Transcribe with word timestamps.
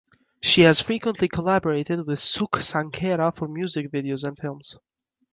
She 0.41 0.61
has 0.61 0.81
frequently 0.81 1.27
collaborated 1.27 2.07
with 2.07 2.17
Sukh 2.17 2.59
Sanghera 2.63 3.31
for 3.35 3.47
music 3.47 3.91
videos 3.91 4.23
and 4.23 4.35
films. 4.35 4.75